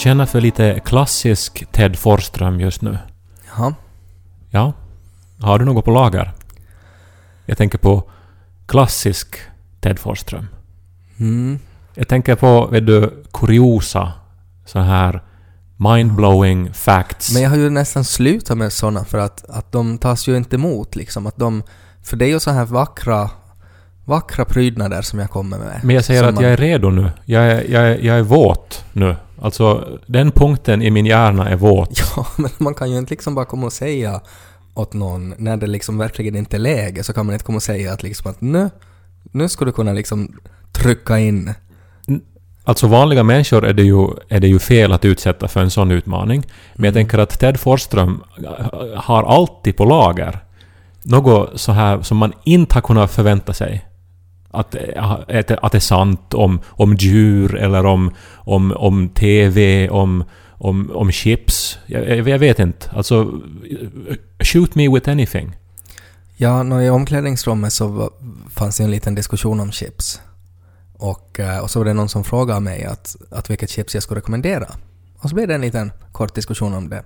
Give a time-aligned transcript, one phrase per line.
[0.00, 2.98] känner för lite klassisk Ted Forsström just nu.
[3.58, 3.74] Ja.
[4.50, 4.72] Ja.
[5.40, 6.32] Har du något på lager?
[7.46, 8.10] Jag tänker på
[8.66, 9.36] klassisk
[9.80, 10.46] Ted Forsström.
[11.18, 11.58] Mm.
[11.94, 14.12] Jag tänker på, vet du, kuriosa.
[14.66, 15.22] Så här
[15.76, 17.32] mind-blowing facts.
[17.34, 20.56] Men jag har ju nästan slutat med sådana för att, att de tas ju inte
[20.56, 21.26] emot liksom.
[21.26, 21.62] Att de,
[22.02, 23.30] för det är ju så här vackra,
[24.04, 25.80] vackra prydnader som jag kommer med.
[25.84, 27.10] Men jag säger att man- jag är redo nu.
[27.24, 29.16] Jag är, jag, är, jag är våt nu.
[29.40, 31.98] Alltså, den punkten i min hjärna är våt.
[32.16, 34.20] Ja, men man kan ju inte liksom bara komma och säga
[34.74, 37.62] åt någon när det liksom verkligen inte är läge så kan man inte komma och
[37.62, 38.70] säga att liksom att nu,
[39.32, 40.36] nu ska du kunna liksom
[40.72, 41.54] trycka in.
[42.64, 45.90] Alltså vanliga människor är det, ju, är det ju fel att utsätta för en sån
[45.90, 46.46] utmaning.
[46.74, 48.50] Men jag tänker att Ted Forsström äh,
[48.96, 50.40] har alltid på lager
[51.02, 53.84] något så här som man inte har kunnat förvänta sig.
[54.50, 59.88] Att, eh, att, att det är sant om, om djur eller om, om, om TV,
[59.88, 61.78] om, om, om chips.
[61.86, 62.90] Jag, jag, vet inte.
[62.90, 63.40] Alltså,
[64.44, 65.56] shoot me with anything.
[66.36, 68.10] Ja, i omklädningsrummet så
[68.54, 70.20] fanns det en liten diskussion om chips.
[70.96, 74.02] Och, eh, och så var det någon som frågade mig att, att vilket chips jag
[74.02, 74.66] skulle rekommendera.
[75.18, 77.02] Och så blev det en liten kort diskussion om det.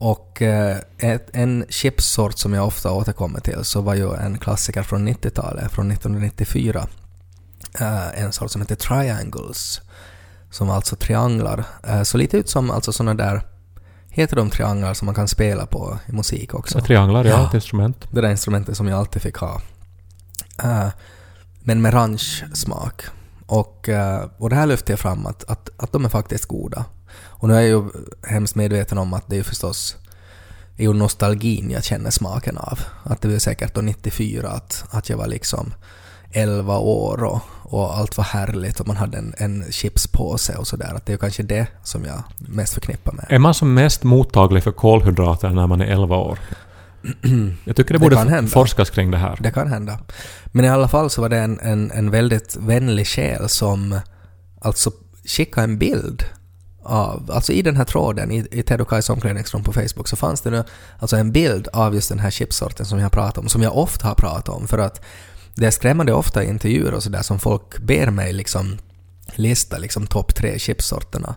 [0.00, 4.82] Och eh, ett, en chipssort som jag ofta återkommer till så var ju en klassiker
[4.82, 6.86] från 90-talet, från 1994.
[7.80, 9.80] Eh, en sort som heter Triangles.
[10.50, 11.64] Som alltså trianglar.
[11.88, 13.42] Eh, så lite ut som alltså såna där,
[14.10, 16.80] heter de trianglar som man kan spela på i musik också?
[16.80, 17.48] Trianglar, ja, Ja.
[17.48, 18.04] ett instrument.
[18.10, 19.60] Det där instrumentet som jag alltid fick ha.
[21.60, 23.02] Men med ranch-smak.
[23.46, 26.84] Och, eh, och det här lyfte jag fram att, att, att de är faktiskt goda.
[27.14, 27.84] Och nu är jag ju
[28.26, 29.96] hemskt medveten om att det är förstås
[30.76, 32.80] är ju nostalgin jag känner smaken av.
[33.04, 35.74] Att det var säkert då 94 att, att jag var liksom
[36.32, 40.94] 11 år och, och allt var härligt och man hade en, en chipspåse och sådär.
[40.94, 43.26] Att det är ju kanske det som jag mest förknippar med.
[43.28, 46.38] Är man som mest mottaglig för kolhydrater när man är 11 år?
[47.64, 48.50] Jag tycker det Det borde kan hända.
[48.50, 49.36] forskas kring det här.
[49.40, 49.98] Det kan hända.
[50.46, 54.00] Men i alla fall så var det en, en, en väldigt vänlig själ som
[54.60, 54.90] alltså
[55.24, 56.24] skickade en bild
[56.88, 60.16] av, alltså i den här tråden i, i Ted och Kajs omklädningsrum på Facebook så
[60.16, 60.64] fanns det nu
[60.98, 64.08] alltså en bild av just den här chipsorten som jag pratat om, som jag ofta
[64.08, 65.00] har pratat om för att
[65.54, 68.78] det är skrämmande ofta i intervjuer och sådär som folk ber mig liksom
[69.34, 71.34] lista liksom topp tre chipsorterna.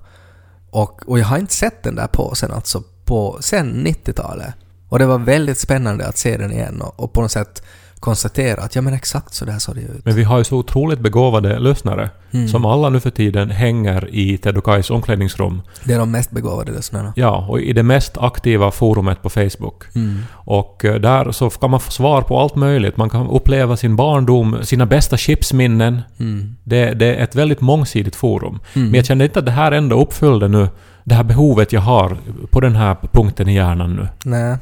[0.69, 4.53] Och, och jag har inte sett den där påsen alltså på, sen 90-talet.
[4.89, 7.63] Och det var väldigt spännande att se den igen och, och på något sätt
[8.01, 10.05] konstatera att ja men exakt så där såg det ut.
[10.05, 12.47] Men vi har ju så otroligt begåvade lyssnare Mm.
[12.47, 15.61] som alla nu för tiden hänger i Ted och Kajs omklädningsrum.
[15.83, 17.13] Det är de mest begåvade lyssnarna.
[17.15, 19.83] Ja, och i det mest aktiva forumet på Facebook.
[19.95, 20.19] Mm.
[20.31, 22.97] Och eh, där så kan man få svar på allt möjligt.
[22.97, 26.01] Man kan uppleva sin barndom, sina bästa chipsminnen.
[26.19, 26.55] Mm.
[26.63, 28.59] Det, det är ett väldigt mångsidigt forum.
[28.73, 28.87] Mm.
[28.87, 30.67] Men jag kände inte att det här ändå uppfyllde nu
[31.03, 32.17] det här behovet jag har
[32.49, 34.07] på den här punkten i hjärnan nu.
[34.25, 34.57] Nej.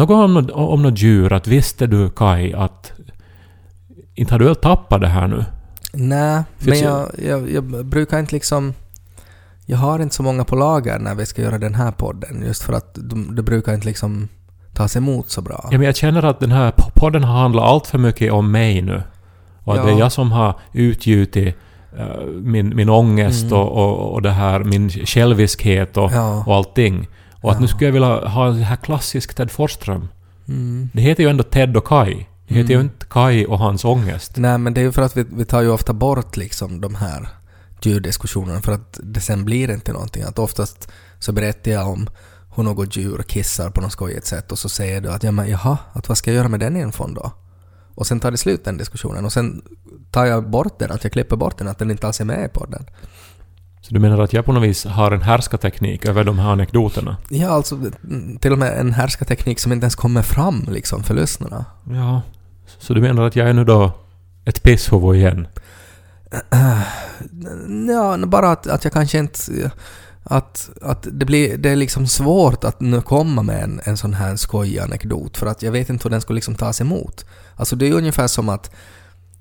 [0.00, 2.92] Något om, nå- om något djur, att visste du Kai att
[4.14, 5.44] inte har du väl tappat det här nu?
[5.92, 8.74] Nej, men jag- jag, jag, brukar inte liksom...
[9.66, 12.62] Jag har inte så många på lager när vi ska göra den här podden just
[12.62, 14.28] för att de, det brukar inte liksom
[14.74, 15.68] tas emot så bra.
[15.70, 18.50] Ja, men jag känner att den här po- podden har handlat allt för mycket om
[18.50, 19.02] mig nu.
[19.64, 19.86] Och att Ja.
[19.86, 21.56] det är jag som har utgjutit
[21.98, 23.58] eh, min, min ångest Mm.
[23.58, 26.44] och, och, och det här, min själviskhet och, Ja.
[26.46, 27.08] och allting.
[27.40, 27.60] Och att Ja.
[27.60, 30.08] nu skulle jag vilja ha en här klassisk Ted Forsström.
[30.48, 30.88] Mm.
[30.92, 32.26] Det heter ju ändå Ted och Kai.
[32.48, 32.86] Det heter ju Mm.
[32.86, 34.36] inte Kai och hans ångest.
[34.36, 36.94] Nej, men det är ju för att vi, vi tar ju ofta bort liksom de
[36.94, 37.28] här
[37.82, 40.22] djurdiskussionerna för att det sen blir inte någonting.
[40.22, 40.88] Att oftast
[41.18, 42.08] så berättar jag om
[42.56, 45.50] hur något djur kissar på något skojigt sätt och så säger du att ja men
[45.50, 47.32] jaha, att vad ska jag göra med den infon då?
[47.94, 49.62] Och sen tar det slut den diskussionen och sen
[50.10, 52.44] tar jag bort den, att jag klipper bort den, att den inte alls är med
[52.44, 52.86] i podden.
[53.80, 57.16] Så du menar att jag på något vis har en härskarteknik över de här anekdoterna?
[57.28, 57.78] Ja, alltså
[58.40, 61.64] till och med en härskarteknik som inte ens kommer fram liksom för lyssnarna.
[61.90, 62.22] Ja.
[62.78, 63.92] Så du menar att jag är nu då
[64.44, 65.46] ett pisshuvud igen?
[67.88, 69.70] Ja, bara att, att jag kanske inte...
[70.22, 74.14] Att, att det, blir, det är liksom svårt att nu komma med en, en sån
[74.14, 77.24] här skojig anekdot för att jag vet inte hur den skulle liksom tas emot.
[77.56, 78.70] Alltså det är ungefär som att,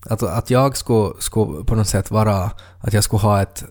[0.06, 2.52] att, att jag skulle, skulle på något sätt vara...
[2.80, 3.64] Att jag skulle ha ett,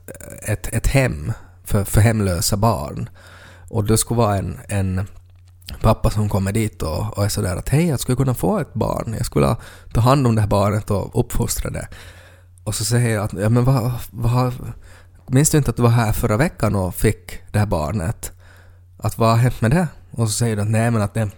[0.43, 1.33] ett, ett hem
[1.65, 3.09] för, för hemlösa barn.
[3.71, 5.07] Och det skulle vara en, en
[5.81, 8.75] pappa som kommer dit och, och är sådär att hej, jag skulle kunna få ett
[8.75, 9.15] barn.
[9.17, 9.57] Jag skulle
[9.93, 11.89] ta hand om det här barnet och uppfostra det.
[12.65, 14.53] Och så säger jag att, ja men vad, vad,
[15.27, 18.33] minns du inte att du var här förra veckan och fick det här barnet?
[18.99, 19.89] Att vad har hänt med det?
[20.11, 21.31] Och så säger du att nej men att det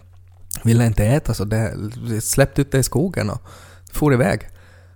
[0.63, 1.75] ville inte äta så det
[2.09, 3.43] det släppte ut det i skogen och
[3.93, 4.49] for iväg.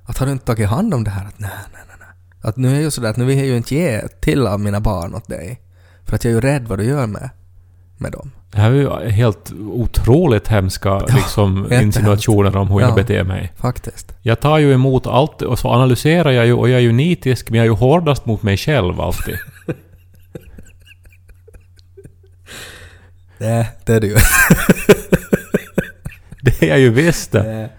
[0.06, 1.26] Att har du inte tagit hand om det här?
[1.26, 2.08] Att nej, nej, nej, nej.
[2.42, 4.80] Att nu är ju sådär att nu vill jag ju inte ge till av mina
[4.80, 5.60] barn åt dig.
[6.04, 7.30] För att jag är ju rädd vad du gör med,
[7.98, 8.30] med dem.
[8.50, 11.84] Det här är ju helt otroligt hemska liksom, jättehemskt.
[11.98, 12.94] insinuationer om hur jag Ja.
[12.94, 13.52] beter mig.
[13.56, 14.12] Faktiskt.
[14.22, 17.50] Jag tar ju emot allt och så analyserar jag ju och jag är ju nitisk
[17.50, 19.38] men jag är ju hårdast mot mig själv alltid.
[23.38, 24.16] Nej, det är det ju.
[26.42, 27.70] Det är jag ju visst det.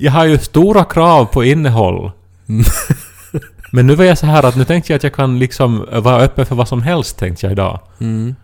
[0.00, 2.10] Jag har ju stora krav på innehåll.
[2.48, 2.64] Mm.
[3.72, 6.20] Men nu var jag så här att nu tänkte jag att jag kan liksom vara
[6.20, 7.80] öppen för vad som helst tänkte jag idag.
[8.00, 8.34] Mm.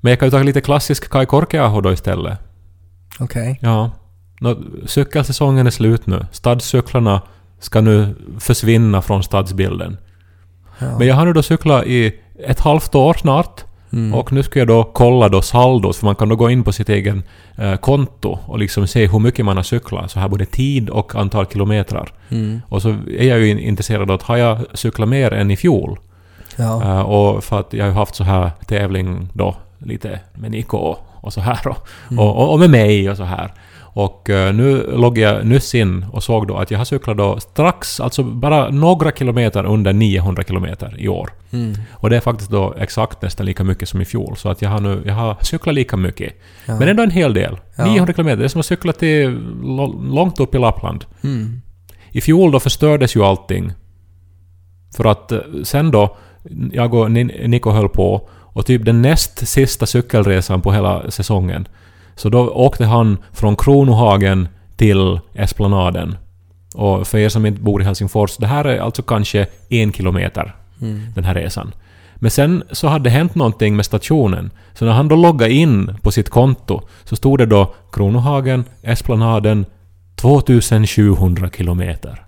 [0.00, 2.38] Men jag kan ju ta lite klassisk Kai Korkeaho då istället.
[3.18, 3.58] Okej.
[3.62, 3.90] Ja.
[4.40, 4.56] Nå,
[4.86, 6.26] cykelsäsongen är slut nu.
[6.32, 7.22] Stadscyklarna
[7.60, 9.96] ska nu försvinna från stadsbilden.
[10.78, 10.98] Ja.
[10.98, 13.63] Men jag har nu då cyklat i ett halvt år snart.
[13.94, 14.14] Mm.
[14.14, 16.72] Och nu ska jag då kolla då saldot, för man kan då gå in på
[16.72, 17.22] sitt egen
[17.56, 20.10] eh, konto och liksom se hur mycket man har cyklat.
[20.10, 22.12] Så här både tid och antal kilometrar.
[22.28, 22.60] Mm.
[22.68, 22.88] Och så
[23.18, 25.98] är jag ju in- intresserad av att har jag cyklat mer än i fjol?
[26.56, 26.82] Ja.
[26.82, 30.76] Eh, och för att jag har ju haft så här tävling då lite med Niko
[30.76, 31.88] och, och så här och,
[32.18, 33.52] och, och, och med mig och så här.
[33.96, 37.40] Och eh, nu loggade jag nyss in och såg då att jag har cyklat då
[37.40, 41.30] strax, alltså bara några kilometer under 900 kilometer i år.
[41.52, 41.74] Mm.
[41.92, 44.36] Och det är faktiskt då exakt nästan lika mycket som i fjol.
[44.36, 46.32] Så att jag har nu, jag har cyklat lika mycket.
[46.66, 46.78] Ja.
[46.78, 47.56] Men ändå en hel del.
[47.76, 47.84] Ja.
[47.86, 49.30] 900 kilometer, det är som att cykla till
[50.10, 51.04] långt upp i Lappland.
[51.24, 51.60] Mm.
[52.10, 53.72] I fjol då förstördes ju allting.
[54.96, 56.16] För att eh, sen då,
[56.72, 61.68] jag och Ni- Niko höll på och typ den näst sista cykelresan på hela säsongen.
[62.16, 66.16] Så då åkte han från Kronohagen till Esplanaden.
[66.74, 70.54] Och för er som inte bor i Helsingfors, det här är alltså kanske en kilometer,
[70.82, 71.00] Mm.
[71.14, 71.72] den här resan.
[72.16, 74.50] Men sen så hade det hänt någonting med stationen.
[74.74, 79.66] Så när han då loggade in på sitt konto så stod det då Kronohagen, Esplanaden,
[80.16, 82.24] 2700 kilometer.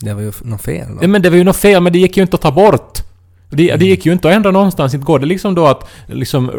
[0.00, 0.98] Det var ju något fel då.
[1.02, 3.02] Ja, men det var ju något fel, men det gick ju inte att ta bort.
[3.50, 4.94] Det, det gick ju inte att ändra någonstans.
[4.94, 6.50] Inte går det liksom då att liksom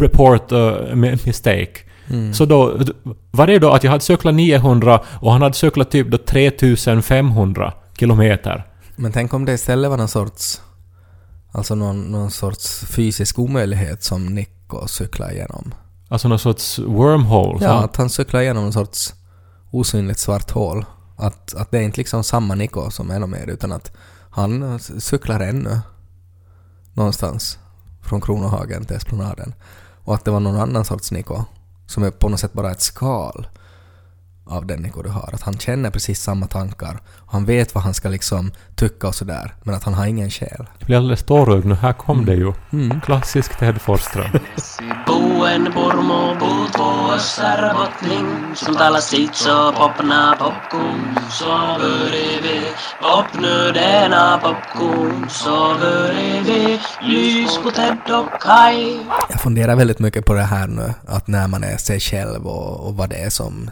[0.00, 0.58] report uh,
[0.94, 1.70] mi- mistake.
[2.10, 2.34] Mm.
[2.34, 2.78] Så då
[3.30, 7.72] var det då att jag hade cyklat 900 och han hade cyklat typ då 3500
[7.98, 8.66] kilometer.
[8.96, 10.60] Men tänk om det istället var någon sorts...
[11.52, 15.74] Alltså någon, någon sorts fysisk omöjlighet som Nico cyklar igenom.
[16.08, 17.58] Alltså någon sorts wormhole.
[17.64, 19.14] Ja, han- att han cyklar igenom någon sorts
[19.70, 20.84] osynligt svart hål.
[21.16, 23.96] Att, att det är inte liksom samma Nico som är mer utan att
[24.30, 25.78] han cyklar ännu
[26.94, 27.58] någonstans
[28.02, 29.54] från Kronohagen till Esplanaden.
[30.04, 31.44] Och att det var någon annan sorts Niko
[31.86, 33.46] som är på något sätt bara ett skal
[34.50, 35.30] av den Nico du har.
[35.32, 37.00] Att han känner precis samma tankar.
[37.16, 39.54] Och han vet vad han ska liksom tycka och sådär.
[39.62, 40.66] Men att han har ingen själ.
[40.78, 41.74] Jag blir alldeles tårögd nu.
[41.74, 42.52] Här kom det ju.
[42.72, 43.00] Mm.
[43.00, 44.30] Klassisk Ted Forsström.
[45.06, 46.80] Buen pormo puut
[47.10, 51.44] vuossar bottning Som talar sitt så popna popcorn Så
[51.80, 52.60] börjar vi
[53.00, 60.24] Popnu denna popcorn Så börjar vi Lys på Ted och Kai Jag funderar väldigt mycket
[60.24, 63.30] på det här nu, att när man är sig själv och, och vad det är
[63.30, 63.70] som...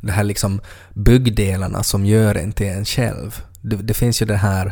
[0.00, 0.60] Det här liksom
[0.94, 3.42] byggdelarna som gör en till en själv.
[3.60, 4.66] Det, det finns ju det här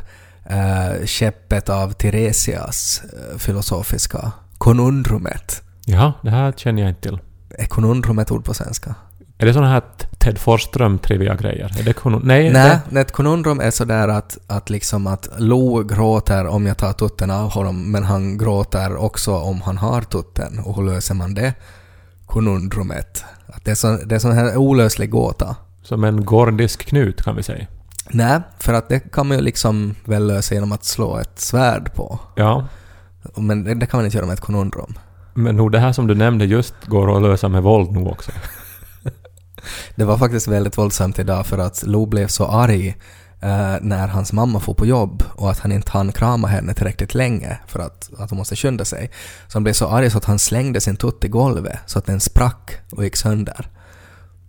[0.51, 5.62] uh, skeppet av Tiresias eh, filosofiska konundrumet.
[5.85, 7.19] Ja, det här känner jag inte till.
[7.59, 8.95] Är konundrum ett ord på svenska?
[9.39, 9.83] Är det såna här
[10.19, 11.77] Ted Forsström trivia grejer?
[11.79, 15.83] Är det kono- Nej, Nej, det, ett konundrum är sådär att, att liksom att Lo
[15.83, 20.59] gråter om jag tar tutten av honom, men han gråter också om han har tutten.
[20.59, 21.55] Och hur löser man det?
[22.33, 23.25] Konundrumet.
[23.47, 25.57] Att det är så, det är sån här olöslig gåta.
[25.83, 27.67] som en gordisk knut kan vi säga.
[28.11, 31.95] Nej, för att det kan man ju liksom väl lösa genom att slå ett svärd
[31.95, 32.21] på.
[32.37, 32.67] Ja.
[33.37, 34.99] Men det, det kan man inte göra med ett konundrum.
[35.35, 38.33] Men nog det här som du nämnde just går att lösa med våld nog också.
[39.95, 42.97] Det var faktiskt väldigt våldsamt idag för att Lo blev så arg
[43.43, 47.15] eh, när hans mamma får på jobb och att han inte hann krama henne tillräckligt
[47.15, 49.11] länge för att, att hon måste skynda sig.
[49.49, 52.07] Så han blev så arg så att han slängde sin tutt i golvet så att
[52.07, 53.69] den sprack och gick sönder.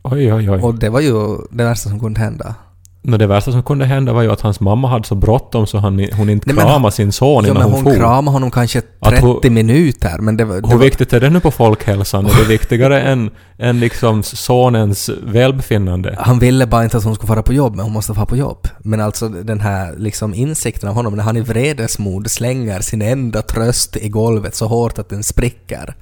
[0.03, 0.61] Oj, oj, oj.
[0.61, 2.55] Och det var ju det värsta som kunde hända.
[3.05, 5.77] Nå, det värsta som kunde hända var ju att hans mamma hade så bråttom så
[5.77, 7.99] han, hon inte Nej, kramade sin son Ja, innan men hon, hon for.
[7.99, 10.55] kramade honom kanske Att 30 hon- minuter men det var...
[10.61, 12.25] Det Hur var viktigt är det nu på folkhälsan?
[12.25, 16.15] Är det viktigare än, än liksom sonens välbefinnande?
[16.19, 18.37] han ville bara inte att hon skulle fara på jobb, men hon måste fara på
[18.37, 18.67] jobb.
[18.79, 23.41] Men alltså den här liksom insikten av honom när han i vredesmod slänger sin enda
[23.41, 25.95] tröst i golvet så hårt att den spricker.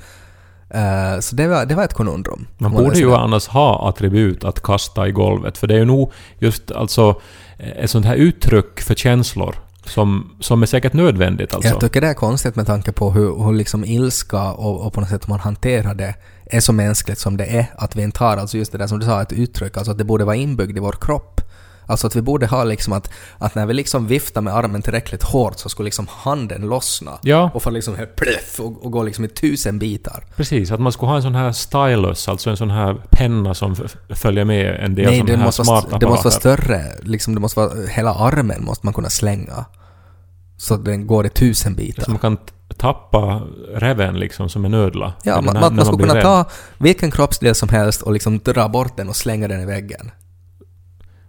[0.74, 2.48] Eh, så det var, det var ett konundrum.
[2.58, 6.12] Man borde ju annars ha attribut att kasta i golvet, för det är ju nog
[6.40, 7.22] just alltså
[7.58, 11.70] ett sånt här uttryck för känslor som, som är säkert nödvändigt alltså.
[11.70, 15.01] Jag tycker det är konstigt med tanke på hur, hur liksom ilska och, och på
[15.01, 17.66] något sätt man hanterar det är så mänskligt som det är.
[17.75, 19.98] Att vi inte har alltså just det där som du sa, ett uttryck, alltså att
[19.98, 21.42] det borde vara inbyggd i vår kropp.
[21.92, 25.24] Alltså att vi borde ha liksom att, att när vi liksom viftar med armen tillräckligt
[25.24, 27.20] hårt så skulle liksom handen lossna.
[27.22, 27.52] Ja.
[27.54, 30.24] Och få liksom här plöff och, och gå liksom i tusen bitar.
[30.36, 33.76] Precis, att man skulle ha en sån här stylus, alltså en sån här penna som
[34.10, 36.84] följer med en del Nej, det här måste, vara, smarta det måste vara större.
[37.02, 39.66] Liksom det måste vara, hela armen måste man kunna slänga.
[40.58, 42.04] Så att den går i tusen bitar.
[42.04, 42.38] Så man kan
[42.78, 43.42] tappa
[43.76, 45.14] reven liksom som en ödla.
[45.24, 46.24] Ja, man, när- man, när man skulle kunna rädd.
[46.24, 46.46] ta
[46.78, 50.12] vilken kroppsdel som helst och liksom dra bort den och slänga den i väggen.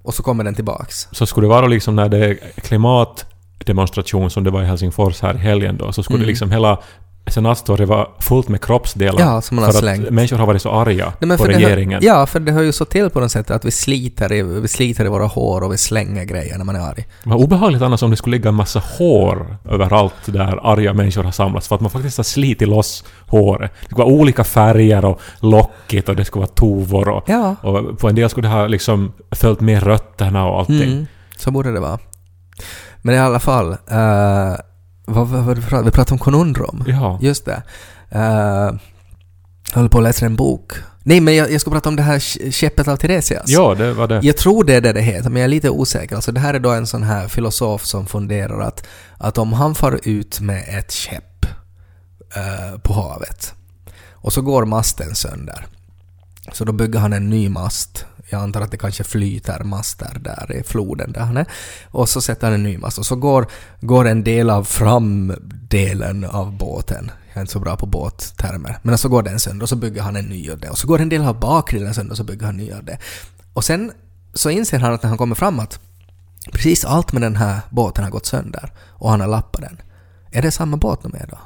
[0.02, 1.08] Och så kommer den tillbaks.
[1.12, 5.34] Så skulle det vara liksom när det är klimatdemonstration som det var i Helsingfors här
[5.34, 6.26] i helgen då, så skulle Mm.
[6.26, 6.78] det liksom hela
[7.26, 9.20] senatstorget vara fullt med kroppsdelar.
[9.20, 10.06] Ja, som man har för slängt.
[10.06, 12.02] att människor har varit så arga Nej, på regeringen.
[12.02, 14.42] Hör, ja, för det hör ju så till på något sätt att vi sliter, i,
[14.42, 17.06] vi sliter i våra hår och vi slänger grejer när man är arg.
[17.24, 21.32] Vad obehagligt annars om det skulle ligga en massa hår överallt där arga människor har
[21.32, 23.72] samlats för att man faktiskt har slitit loss håret.
[23.80, 27.56] Det skulle vara olika färger och lockigt och det skulle vara tovor och, Ja.
[27.62, 30.82] och på en del skulle det ha liksom följt med rötterna och allting.
[30.92, 31.98] Mm, så borde det vara.
[33.02, 34.54] Men i alla fall, eh,
[35.04, 36.84] vad, vad, vad, vi pratade- om konundrum.
[36.86, 37.18] Ja.
[37.22, 37.62] Just det.
[38.14, 38.20] Uh,
[39.70, 40.72] jag håller på att läsa en bok.
[41.02, 43.44] Nej, men jag, jag ska prata om det här sk- skeppet av Tiresias.
[43.46, 44.20] ja, det var det.
[44.22, 46.16] Jag tror det är det det heter, men jag är lite osäker.
[46.16, 48.86] Alltså det här är då en sån här filosof som funderar att,
[49.18, 51.44] att om han far ut med ett skepp
[52.36, 53.54] eh, på havet
[54.12, 55.66] och så går masten sönder.
[56.52, 58.04] Så då bygger han en ny mast.
[58.32, 61.46] Jag antar att det kanske flyter master där i floden där han är.
[61.90, 63.46] Och så sätter han en ny mast och så går,
[63.80, 67.10] går en del av framdelen av båten.
[67.28, 68.78] Jag är inte så bra på båttermer.
[68.82, 70.70] Men så går den sönder och så bygger han en ny av det.
[70.70, 72.84] Och så går en del av bakdelen sönder och så bygger han en ny av
[72.84, 72.98] det.
[73.52, 73.92] Och sen
[74.34, 75.80] så inser han att när han kommer fram att
[76.52, 79.80] precis allt med den här båten har gått sönder och han har lappat den.
[80.30, 81.38] Är det samma båt numera då?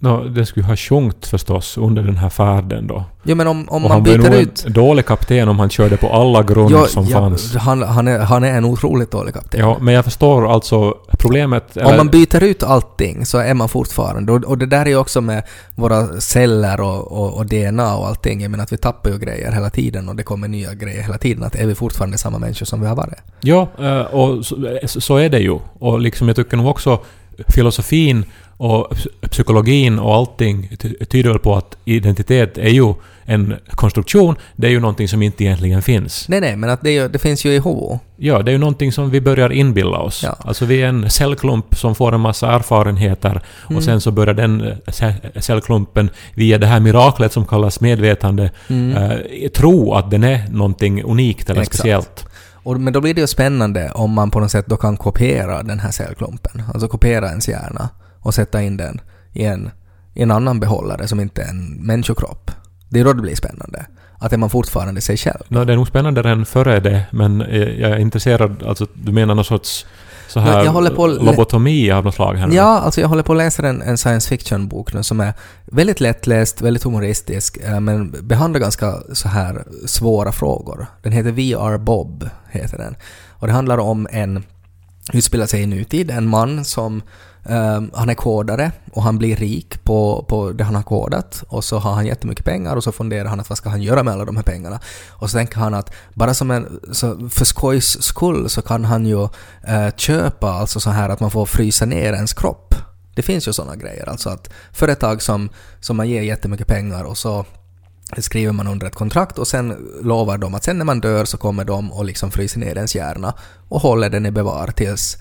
[0.00, 3.04] Nå, det skulle ha sjunkit förstås under den här färden då.
[3.22, 4.64] Jo men om, om och man byter ut...
[4.66, 7.56] en dålig kapten om han körde på alla grund Ja, som ja, fanns.
[7.56, 9.60] Han, han, är, han är en otroligt dålig kapten.
[9.60, 11.76] Ja, men jag förstår alltså problemet...
[11.76, 14.32] Om eller- man byter ut allting så är man fortfarande...
[14.32, 15.42] Och, och det där är ju också med
[15.74, 18.40] våra celler och, och, och DNA och allting.
[18.40, 21.18] Jag menar att vi tappar ju grejer hela tiden och det kommer nya grejer hela
[21.18, 21.44] tiden.
[21.44, 23.18] Att är vi fortfarande samma människor som vi har varit?
[23.40, 25.58] Ja, eh, och så, så är det ju.
[25.78, 27.00] Och liksom jag tycker nog också
[27.48, 28.24] filosofin
[28.60, 34.34] och psy- psykologin och allting ty- tyder väl på att identitet är ju en konstruktion.
[34.56, 36.28] Det är ju någonting som inte egentligen finns.
[36.28, 38.00] Nej, nej, men att det, ju- det finns ju i huvudet.
[38.16, 40.22] Ja, det är ju någonting som vi börjar inbilla oss.
[40.24, 40.36] Ja.
[40.40, 43.30] Alltså vi är en cellklump som får en massa erfarenheter
[43.66, 43.76] Mm.
[43.76, 48.50] och sen så börjar den eh, ce- cellklumpen via det här miraklet som kallas medvetande
[48.68, 48.96] Mm.
[48.96, 51.76] eh, tro att den är någonting unikt eller Exakt.
[51.76, 52.24] speciellt.
[52.62, 55.62] Och, men då blir det ju spännande om man på något sätt då kan kopiera
[55.62, 56.62] den här cellklumpen.
[56.74, 57.88] Alltså kopiera ens hjärna
[58.28, 59.00] och sätta in den
[59.32, 59.70] i en,
[60.14, 62.50] i en annan behållare som inte är en människokropp.
[62.88, 63.86] Det är då det blir spännande.
[64.18, 65.42] Att är man fortfarande sig själv.
[65.48, 67.40] Nå, det är nog spännande redan före det, men
[67.78, 69.86] jag är intresserad, alltså du menar någon sorts
[70.28, 72.54] så här Jag- håller på lobotomi av något slag här nu?
[72.54, 76.00] Ja, alltså jag håller på att läsa en, en science fiction-bok nu som är väldigt
[76.00, 80.86] lättläst, väldigt humoristisk, eh, men behandlar ganska så här svåra frågor.
[81.02, 82.96] Den heter We Are Bob, heter den.
[83.30, 84.44] Och det handlar om en,
[85.12, 87.02] utspelar sig i nutid, en man som
[87.50, 91.64] Um, han är kodare och han blir rik på, på det han har kodat och
[91.64, 94.14] så har han jättemycket pengar och så funderar han att vad ska han göra med
[94.14, 94.80] alla de här pengarna.
[95.10, 99.06] Och så tänker han att bara som en, så för skojs skull så kan han
[99.06, 99.28] ju uh,
[99.96, 102.74] köpa alltså så här att man får frysa ner ens kropp.
[103.14, 105.48] Det finns ju sådana grejer, alltså att företag som,
[105.80, 107.44] som man ger jättemycket pengar och så
[108.16, 111.36] skriver man under ett kontrakt och sen lovar de att sen när man dör så
[111.36, 113.34] kommer de och liksom fryser ner ens hjärna
[113.68, 115.16] och håller den i bevar tills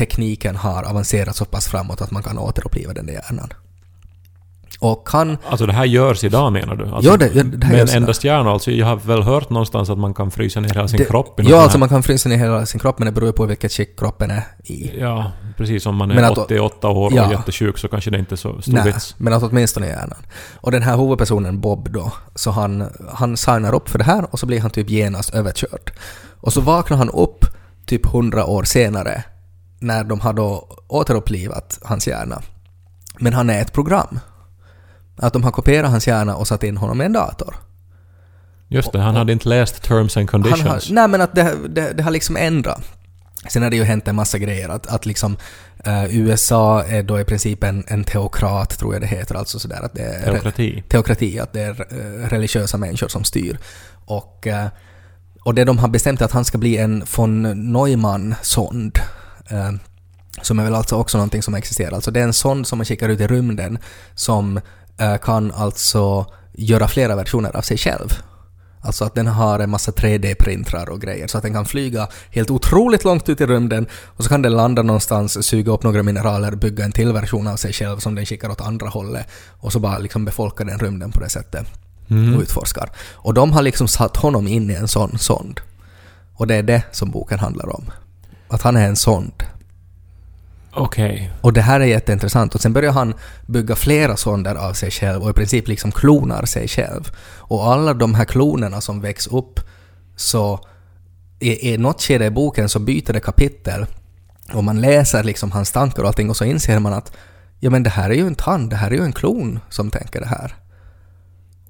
[0.00, 3.48] tekniken har avancerat så pass framåt att man kan återuppliva den där hjärnan.
[4.80, 5.36] Och kan...
[5.50, 6.84] Alltså det här görs idag menar du?
[6.88, 7.96] Alltså, Ja, det- ja, det här men görs idag.
[8.02, 10.98] endast hjärna, alltså jag har väl hört någonstans att man kan frysa ner hela sin
[10.98, 13.46] det- kropp Ja, alltså man kan frysa ner hela sin kropp men det beror på
[13.46, 15.00] vilket skick kroppen är i.
[15.00, 15.86] Ja, precis.
[15.86, 17.26] Om man är Men att- 88 år ja.
[17.26, 19.14] och jättesjuk så kanske det inte är så stor Nej, vits.
[19.18, 20.22] men att åtminstone hjärnan.
[20.62, 24.38] Och den här huvudpersonen Bob då, så han, han signar upp för det här och
[24.38, 25.92] så blir han typ genast överkörd.
[26.40, 27.44] Och så vaknar han upp
[27.86, 29.24] typ hundra år senare
[29.80, 32.42] när de har då återupplivat hans hjärna.
[33.18, 34.20] Men han är ett program.
[35.16, 37.54] Att de har kopierat hans hjärna och satt in honom i en dator.
[38.68, 40.88] Just det, han hade inte läst terms and conditions.
[40.88, 42.82] har, nej men att det, det, det har liksom ändrat.
[43.48, 44.68] Sen har det ju hänt en massa grejer.
[44.68, 45.36] Att, att liksom
[45.84, 49.34] eh, USA är då i princip en, en teokrat, tror jag det heter.
[49.34, 50.32] Alltså sådär att det är...
[50.32, 50.82] Teokrati.
[50.88, 53.58] teokrati, att det är eh, religiösa människor som styr.
[54.04, 54.66] Och, eh,
[55.44, 58.98] och det de har bestämt är att han ska bli en von Neumann-sond.
[59.50, 59.72] Eh,
[60.42, 61.92] Som är väl alltså också någonting som existerar.
[61.92, 63.78] Alltså det är en sond som man skickar ut i rymden
[64.14, 64.60] som
[64.98, 68.14] eh, kan alltså göra flera versioner av sig själv.
[68.82, 72.50] Alltså att den har en massa 3D-printrar och grejer så att den kan flyga helt
[72.50, 76.54] otroligt långt ut i rymden och så kan den landa någonstans, suga upp några mineraler,
[76.54, 79.26] bygga en till version av sig själv som den skickar åt andra hållet
[79.60, 81.66] och så bara liksom befolkar den rymden på det sättet
[82.36, 82.90] och utforskar.
[83.12, 85.60] Och de har liksom satt honom in i en sån sond.
[86.34, 87.90] Och det är det som boken handlar om.
[88.50, 89.42] Att han är en sond.
[90.72, 91.30] Okej.
[91.40, 92.54] Och det här är jätteintressant.
[92.54, 93.14] Och sen börjar han
[93.46, 97.12] bygga flera sonder av sig själv och i princip liksom klonar sig själv.
[97.38, 99.60] Och alla de här klonerna som väcks upp
[100.16, 100.60] så
[101.38, 103.86] i, i något skede i boken så byter det kapitel
[104.52, 107.12] och man läser liksom hans tankar och allting och så inser man att
[107.60, 109.90] ja men det här är ju inte han, det här är ju en klon som
[109.90, 110.54] tänker det här.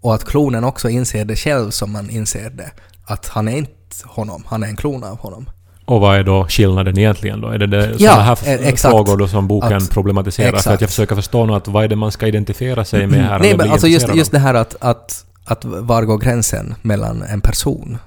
[0.00, 2.70] Och att klonen också inser det själv som man inser det.
[3.04, 5.50] Att han är inte honom, han är en klon av honom.
[5.90, 7.48] Och vad är då skillnaden egentligen då?
[7.48, 8.92] Är det, det Ja, sådana här eh, exakt.
[8.92, 10.48] frågor då som boken Att- problematiserar?
[10.50, 10.80] För att exakt.
[10.80, 13.38] jag försöker förstå nu att vad är det man ska identifiera sig med här?
[13.38, 17.40] Nej men alltså just, just det här att, att, att var går gränsen mellan en
[17.40, 17.98] person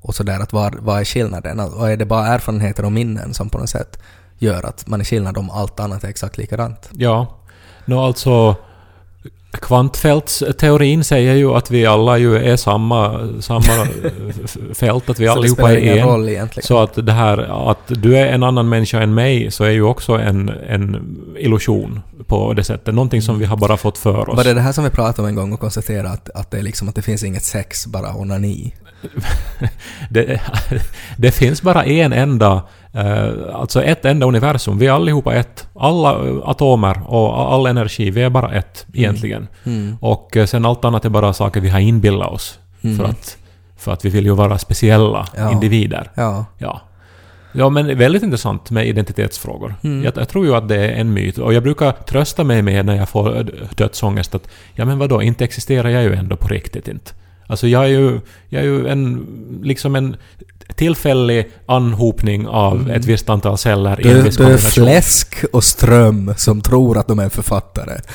[0.00, 1.60] och sådär, att var, vad är skillnaden?
[1.60, 3.98] Och är det bara erfarenheter och minnen som på något sätt
[4.38, 6.88] gör att man är skillnad om allt annat är exakt likadant?
[6.92, 7.26] Ja.
[7.84, 8.56] Nå alltså...
[9.56, 13.62] Kvantfältsteorin säger ju att vi alla ju är samma, samma
[14.74, 16.08] fält, att vi allihopa är en.
[16.08, 16.66] roll egentligen.
[16.66, 19.82] Så att det här att du är en annan människa än mig så är ju
[19.82, 22.94] också en, en illusion på det sättet.
[22.94, 24.36] Någonting som vi har bara fått för oss.
[24.36, 26.58] Var det det här som vi pratade om en gång och konstaterade att, att det
[26.58, 28.74] är liksom att det finns inget sex, bara onani?
[30.10, 30.40] det,
[31.16, 32.62] det finns bara en enda,
[33.52, 34.78] alltså ett enda universum.
[34.78, 35.68] Vi är allihopa ett.
[35.74, 39.48] Alla eh, atomer och all energi, vi är bara ett egentligen.
[39.64, 39.96] Mm.
[40.00, 42.58] Och eh, sen allt annat är bara saker vi har inbillat oss.
[42.82, 42.96] Mm.
[42.96, 43.36] För, att,
[43.76, 45.52] för att vi vill ju vara speciella Ja.
[45.52, 46.10] individer.
[46.14, 46.44] Ja.
[46.58, 46.80] Ja.
[47.52, 49.74] Ja, men väldigt intressant med identitetsfrågor.
[49.84, 50.04] Mm.
[50.04, 51.38] Jag, jag tror ju att det är en myt.
[51.38, 53.44] Och jag brukar trösta mig med när jag får eh,
[53.76, 57.10] dödsångest att ja men vadå, inte existerar jag ju ändå på riktigt inte.
[57.46, 59.26] Alltså jag är ju, jag är ju en,
[59.62, 60.16] liksom en
[60.74, 64.84] tillfällig anhopning av ett visst antal celler i en Du, viss du är kombination.
[64.84, 68.00] fläsk och ström som tror att de är en författare.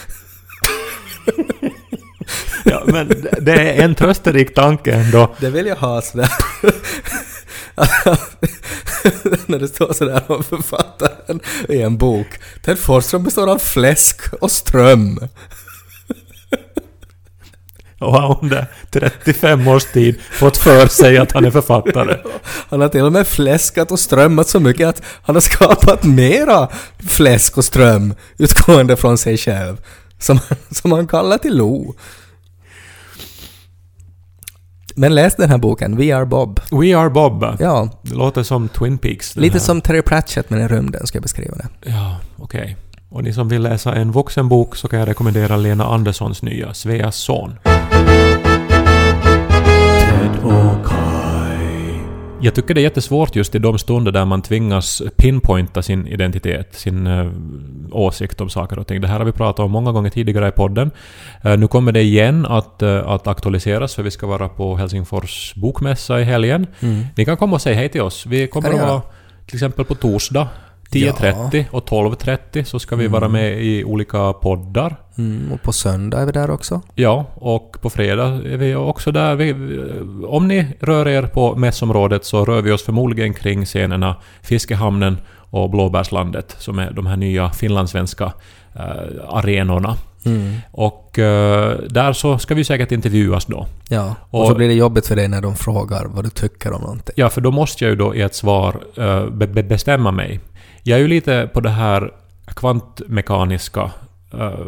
[2.65, 5.35] Ja, men det- det är en trösterik tanke ändå.
[5.39, 6.29] Det vill jag ha sådär.
[9.45, 12.27] När det står sådär om författaren i en bok.
[12.65, 15.19] Ted Forsström består av fläsk och ström.
[18.01, 22.17] Och har under 35 års tid fått för sig att han är författare.
[22.69, 26.67] Han har till och med fläskat och strömmat så mycket att han har skapat mera
[27.09, 29.77] fläsk och ström utgående från sig själv.
[30.19, 30.39] Som,
[30.71, 31.93] som han kallar till Lo.
[34.95, 36.59] Men läs den här boken, We Are Bob.
[36.71, 37.55] We are Bob.
[37.59, 39.35] Ja, Det låter som Twin Peaks.
[39.35, 39.59] lite här.
[39.65, 41.67] som Terry Pratchett men i rymden ska jag beskriva det.
[41.91, 42.77] Ja, okej.
[43.09, 47.15] Och ni som vill läsa en vuxenbok så kan jag rekommendera Lena Anderssons nya Sveas
[47.15, 47.53] son.
[52.43, 56.75] Jag tycker det är jättesvårt just i de stunder där man tvingas pinpointa sin identitet,
[56.75, 57.31] sin uh,
[57.91, 59.01] åsikt om saker och ting.
[59.01, 60.91] Det här har vi pratat om många gånger tidigare i podden.
[61.43, 65.53] Eh, nu kommer det igen att, eh, att aktualiseras för vi ska vara på Helsingfors
[65.55, 66.67] bokmässa i helgen.
[67.15, 68.25] Ni kan komma och säga hej till oss.
[68.25, 69.01] Vi kommer att vara
[69.45, 70.47] till exempel på torsdag
[70.91, 74.95] 10.30 och 12.30 så ska vi vara med i olika poddar.
[75.17, 76.81] Mm, och på söndag är vi där också.
[76.95, 79.35] Ja, och på fredag är vi också där.
[79.35, 79.51] Vi,
[80.27, 85.69] om ni rör er på mässområdet så rör vi oss förmodligen kring scenerna Fiskehamnen och
[85.69, 88.33] Blåbärslandet som är de här nya finlandssvenska
[88.75, 88.81] eh,
[89.29, 89.95] arenorna.
[90.25, 90.55] Mm.
[90.71, 93.67] Och eh, där så ska vi säkert intervjuas då.
[93.89, 96.73] Ja, och, Och- så blir det jobbigt för dig när de frågar vad du tycker
[96.73, 97.13] om någonting.
[97.17, 100.39] Ja, för då måste jag ju då i ett svar eh, be- bestämma mig.
[100.83, 102.11] Jag är ju lite på det här
[102.45, 103.91] kvantmekaniska
[104.33, 104.65] eh,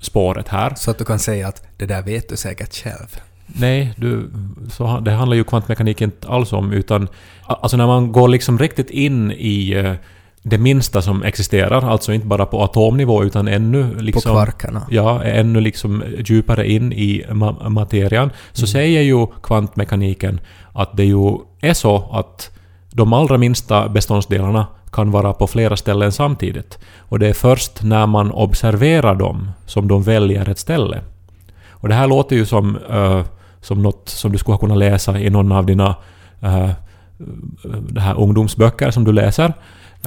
[0.00, 0.74] spåret här.
[0.76, 3.16] Så att du kan säga att det där vet du säkert själv.
[3.46, 4.30] Nej, du,
[4.70, 7.08] så, det handlar ju kvantmekanik inte alls om, utan
[7.46, 9.92] alltså när man går liksom riktigt in i eh,
[10.42, 14.32] det minsta som existerar, alltså inte bara på atomnivå utan ännu På liksom...
[14.32, 14.86] kvarkarna.
[14.90, 20.40] Ja, ännu liksom djupare in i ma- materian, så säger ju kvantmekaniken
[20.72, 22.50] att det ju är så att
[22.96, 26.78] de allra minsta beståndsdelarna kan vara på flera ställen samtidigt.
[26.98, 31.00] Och det är först när man observerar dem som de väljer ett ställe.
[31.70, 33.22] Och det här låter ju som, eh,
[33.60, 35.94] som något som du skulle ha kunnat läsa i någon av dina
[36.44, 36.70] uh,
[37.88, 39.52] det här ungdomsböcker som du läser.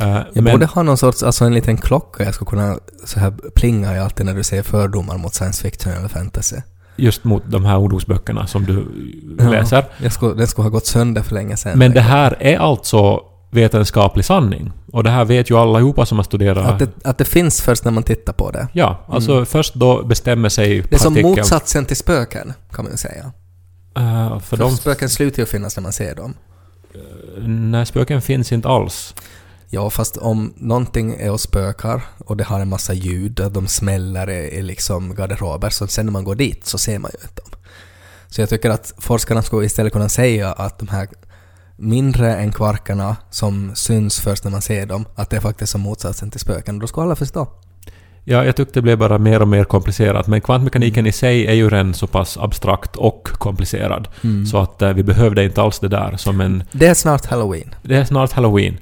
[0.02, 3.20] Eh, Jag men- borde ha någon sorts, alltså en liten klocka jag skulle kunna så
[3.20, 6.56] här plinga i alltid när du säger fördomar mot science fiction eller fantasy.
[7.00, 8.86] Just mot de här ungdomsböckerna som du
[9.40, 9.50] Ja.
[9.50, 9.86] läser.
[10.04, 11.80] Jag skulle, den skulle ha gått sönder för länge sedan.
[11.80, 14.72] Men det här är alltså vetenskaplig sanning.
[14.92, 16.66] Och det här vet ju allihopa som har studerat...
[16.66, 18.68] att, det, att det finns först när man tittar på det.
[18.74, 22.98] Ja, alltså först då bestämmer sig Det är som motsatsen till spöken, kan man ju
[22.98, 23.32] säga.
[23.98, 26.34] Eh, för För de, spöken slutar ju finnas när man ser dem.
[27.72, 29.16] nej, spöken finns inte alls.
[29.72, 34.30] Ja, fast om någonting är och spökar och det har en massa ljud, de smäller
[34.30, 37.62] i, liksom garderober, så sen när man går dit så ser man ju inte dem.
[38.28, 41.08] Så jag tycker att forskarna skulle istället kunna säga att de här
[41.78, 45.82] mindre än kvarkarna som syns först när man ser dem, att det är faktiskt som
[45.82, 46.80] motsatsen till spöken.
[46.80, 47.48] Då skulle alla förstå.
[48.24, 50.28] Ja, jag tyckte det blev bara mer och mer komplicerat.
[50.28, 54.08] Men kvantmekaniken i sig är ju redan så pass abstrakt och komplicerad.
[54.52, 56.64] Så att eh, vi behövde inte alls det där som en...
[56.72, 57.76] Det är snart halloween.
[57.82, 58.78] Det är snart halloween.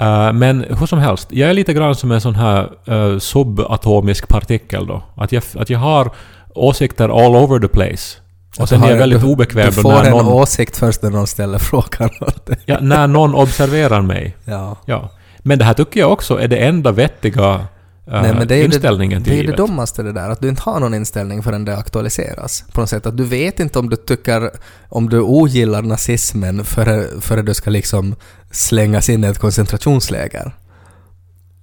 [0.00, 4.28] Eh, men hur som helst, jag är lite grann som en sån här uh, subatomisk
[4.28, 5.02] partikel då.
[5.16, 6.10] Att jag, att jag har
[6.54, 8.18] åsikter all over the place.
[8.58, 11.02] Och sen är jag väldigt du, obekväm Du då får när en någon, åsikt först
[11.02, 12.56] när någon ställer frågan åt dig.
[12.66, 14.36] ja, när någon observerar mig.
[14.44, 14.76] Ja.
[14.84, 15.10] Ja.
[15.38, 17.66] Men det här tycker jag också är det enda vettiga
[18.10, 19.66] Nej, men det är inställningen det, till det är ju det livet.
[19.66, 22.64] dummaste det där, att du inte har någon inställning förrän det aktualiseras.
[22.72, 24.50] På något sätt att du vet inte om du tycker,
[24.88, 28.14] om du ogillar nazismen före, före du ska liksom
[28.50, 30.52] slängas in i ett koncentrationsläger.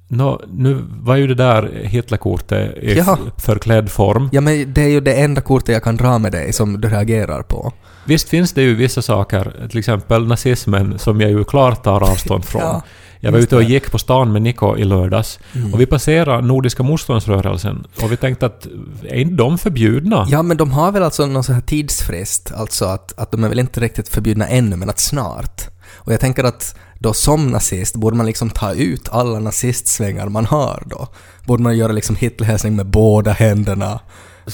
[0.09, 3.17] Nå, nu var ju det där Hitlerkortet i Ja.
[3.37, 4.29] förklädd form.
[4.31, 6.89] Ja men det är ju det enda kortet jag kan dra med dig som du
[6.89, 7.73] reagerar på.
[8.05, 12.45] Visst finns det ju vissa saker, till exempel nazismen, som jag ju klart tar avstånd
[12.51, 12.61] från.
[12.61, 12.81] Ja,
[13.19, 15.73] jag var ute och gick på stan med Niko i lördags Mm.
[15.73, 18.67] och vi passerade Nordiska motståndsrörelsen och vi tänkte att
[19.03, 20.27] är inte de förbjudna?
[20.29, 23.49] Ja men de har väl alltså någon sån här tidsfrist, alltså att, att de är
[23.49, 25.61] väl inte riktigt förbjudna ännu men att snart.
[25.95, 30.45] Och jag tänker att då som nazist borde man liksom ta ut alla nazistsvängar man
[30.45, 31.07] har då.
[31.45, 33.99] Borde man göra liksom Hitlerhälsning med båda händerna.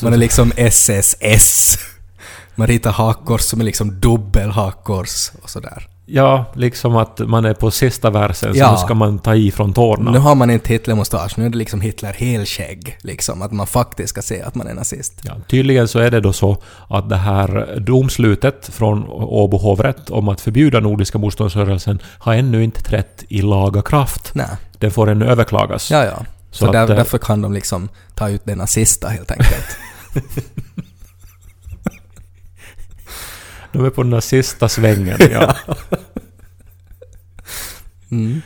[0.02, 1.78] Man är liksom SSS.
[2.56, 5.88] Man ritar hakkors som är liksom dubbelhakkors och sådär.
[6.06, 8.66] Ja, liksom att man är på sista versen Ja.
[8.68, 10.12] så nu ska man ta i från tårna.
[10.12, 12.98] Nu har man inte Hitlermustasch, nu är det liksom Hitler helskägg.
[13.02, 15.22] Liksom, att man faktiskt ska se att man är nazist.
[15.24, 16.58] Ja, tydligen så är det då så
[16.90, 22.84] att det här domslutet från Åbo hovrätt om att förbjuda Nordiska motståndsrörelsen har ännu inte
[22.84, 24.32] trätt i laga kraft.
[24.36, 24.48] Nej.
[24.78, 25.92] Den får ännu överklagas.
[25.92, 26.26] Ja, ja.
[26.52, 29.78] Så, Så att, där, därför kan de liksom ta ut det nazista helt enkelt.
[33.74, 35.18] De är på den där sista svängen.
[35.32, 35.54] Ja.
[38.12, 38.42] Mm.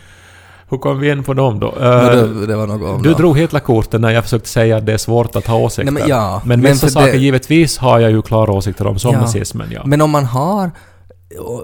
[0.70, 1.74] Hur kom vi in på dem då?
[1.80, 3.18] Men Eh, det, det något om du då.
[3.18, 5.92] drog Hitlerkorten när jag försökte säga att det är svårt att ha åsikter.
[5.92, 8.88] Nej, men ja, men men vissa för saker det- givetvis har jag ju klara åsikter
[8.88, 9.20] om, som Ja.
[9.22, 9.68] nazismen.
[9.72, 9.82] Ja.
[9.86, 10.72] Men om man har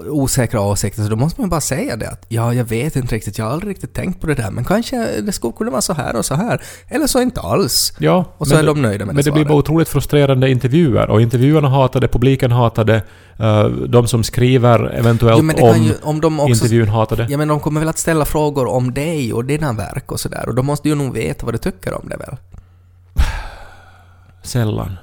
[0.08, 3.38] osäkra åsikter så då måste man bara säga det att ja, jag vet inte riktigt,
[3.38, 5.92] jag har aldrig riktigt tänkt på det där, men kanske det skulle kunna vara så
[5.92, 6.62] här och så här.
[6.88, 7.92] Eller så inte alls.
[7.98, 10.50] ja, Och så är det- de nöjda med Men det det blir bara otroligt frustrerande
[10.50, 13.02] intervjuer och intervjuarna hatade, publiken hatade,
[13.38, 16.50] eh, de som skriver eventuellt det om ju, om de också...
[16.52, 17.26] intervjun hatade.
[17.30, 20.48] Ja, men de kommer väl att ställa frågor om dig och dina verk och sådär,
[20.48, 22.36] och de måste ju nog veta vad du tycker om det väl?
[24.42, 24.96] Sällan.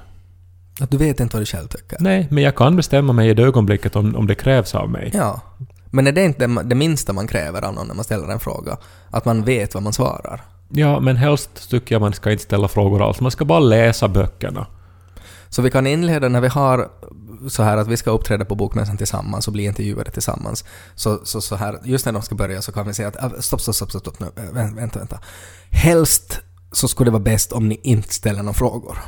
[0.82, 1.96] Att du vet inte vad du själv tycker.
[2.00, 5.10] Nej, men jag kan bestämma mig i det ögonblicket om, om det krävs av mig.
[5.14, 5.40] Ja.
[5.90, 8.40] Men är det inte det, det minsta man kräver av någon när man ställer en
[8.40, 8.76] fråga?
[9.10, 10.40] Att man vet vad man svarar?
[10.68, 13.20] Ja, men helst tycker jag man ska inte ställa frågor alls.
[13.20, 14.66] Man ska bara läsa böckerna.
[15.48, 16.88] Så vi kan inleda när vi har
[17.48, 20.64] så här att vi ska uppträda på Bokmässan tillsammans och bli intervjuade tillsammans.
[20.94, 23.30] Så, så, så här, just när de ska börja så kan vi säga att äh,
[23.40, 25.18] stopp, stopp, stopp, stopp, stopp nu, Äh, vä- vänta, vänta.
[25.70, 26.40] Helst
[26.72, 28.98] så skulle det vara bäst om ni inte ställer några frågor.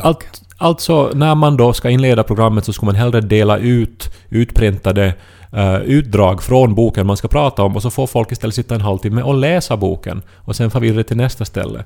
[0.00, 5.14] Allt, alltså, när man då ska inleda programmet så ska man hellre dela ut utprintade
[5.52, 8.80] eh, utdrag från boken man ska prata om och så får folk istället sitta en
[8.80, 11.84] halvtimme och läsa boken och sen får vi vidare till nästa ställe.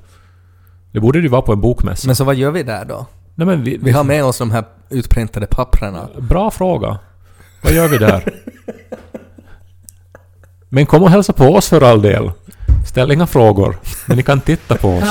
[0.91, 2.07] Det borde det ju vara på en bokmässa.
[2.07, 3.05] Men så vad gör vi där då?
[3.35, 6.07] Nej, men vi, Vi har med oss de här utprintade papprena.
[6.17, 6.97] Bra fråga.
[7.61, 8.33] Vad gör vi där?
[10.69, 12.31] Men kom och hälsa på oss för all del.
[12.87, 15.03] Ställ inga frågor, men ni kan titta på oss.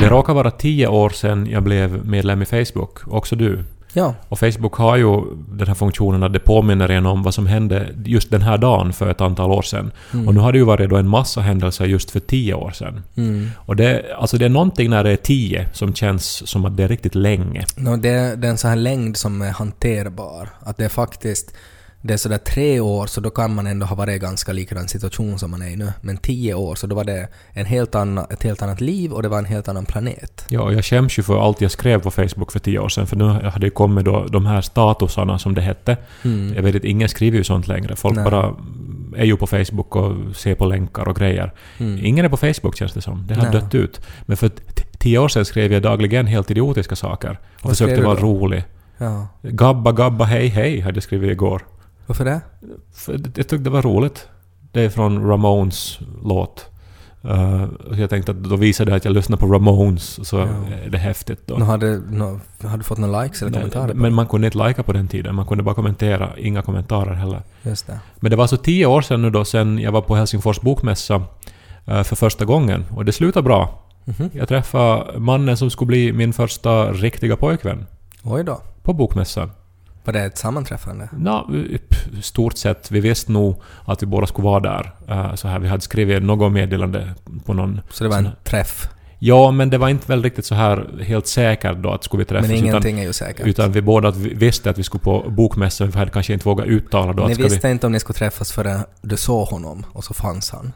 [0.00, 3.64] Det råkar vara tio år sedan jag blev medlem i Facebook, också du.
[3.92, 4.14] Ja.
[4.28, 7.88] Och Facebook har ju den här funktionen att det påminner en om vad som hände
[8.04, 9.92] just den här dagen för ett antal år sedan.
[10.26, 13.02] Och nu har det ju varit då en massa händelser just för tio år sedan.
[13.16, 13.50] Mm.
[13.56, 16.84] Och det, alltså det är någonting när det är tio som känns som att det
[16.84, 17.64] är riktigt länge.
[17.76, 20.48] No, det, det är en sån här längd som är hanterbar.
[20.60, 21.54] Att det är faktiskt...
[22.04, 24.88] Det är sådär tre år, så då kan man ändå ha varit i ganska likadan
[24.88, 25.92] situation som man är i nu.
[26.00, 29.22] Men tio år, så då var det en helt annan, ett helt annat liv och
[29.22, 30.46] det var en helt annan planet.
[30.48, 33.06] Ja, och jag skäms ju för allt jag skrev på Facebook för tio år sedan,
[33.06, 35.96] för nu hade det kommit då de här statusarna som det hette.
[36.24, 36.54] Mm.
[36.54, 37.96] Jag vet att ingen skriver ju sånt längre.
[37.96, 38.24] Folk Nej.
[38.24, 38.54] bara
[39.16, 41.52] är ju på Facebook och ser på länkar och grejer.
[41.78, 42.04] Mm.
[42.04, 43.26] Ingen är på Facebook känns det som.
[43.28, 43.52] Det har Nej.
[43.52, 44.00] dött ut.
[44.26, 44.50] Men för
[44.98, 47.30] tio år sedan skrev jag dagligen helt idiotiska saker.
[47.30, 48.64] Och Vad försökte vara rolig.
[48.98, 49.28] Ja.
[49.42, 51.62] Gabba gabba hej hej hade jag skrivit igår.
[52.12, 52.40] Varför det?
[52.94, 54.28] För jag tyckte det var roligt.
[54.72, 56.66] Det är från Ramones låt.
[57.24, 57.64] Uh,
[57.98, 60.42] jag tänkte att då visade det att jag lyssnar på Ramones, så Ja.
[60.84, 61.54] är det häftigt då.
[61.54, 63.88] Nu hade, nå har du fått några likes eller kommentarer?
[63.92, 67.14] på Men man kunde inte lika på den tiden, man kunde bara kommentera, inga kommentarer
[67.14, 67.42] heller.
[67.62, 68.00] Just det.
[68.20, 71.22] Men det var alltså tio år sedan nu då, sen jag var på Helsingfors bokmässa
[71.86, 72.84] eh, för första gången.
[72.96, 73.82] Och det slutade bra.
[74.04, 74.30] Mhm.
[74.32, 77.86] Jag träffade mannen som skulle bli min första riktiga pojkvän
[78.22, 78.60] Oj då.
[78.82, 79.50] på bokmässan.
[80.04, 81.08] Var det ett sammanträffande?
[82.18, 82.90] I stort sett.
[82.90, 84.92] Vi visste nog att vi båda skulle vara där.
[85.08, 87.80] Eh, Så här, vi hade skrivit något meddelande på någon...
[87.90, 88.88] Så det var en träff?
[89.18, 92.24] Ja, men det var inte väl riktigt så här helt säkert då att skulle vi
[92.24, 92.48] träffas.
[92.48, 93.46] Men utan, ingenting är ju säkert.
[93.46, 95.90] utan vi båda vi visste att vi skulle på bokmässan.
[95.90, 98.52] Vi hade kanske inte vågat uttala då Ni att visste inte om ni skulle träffas
[98.52, 100.72] förrän du såg honom och så fanns han.